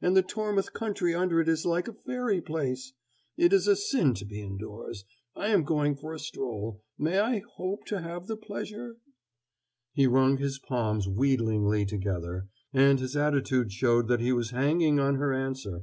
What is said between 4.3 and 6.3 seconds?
indoors. I am going for a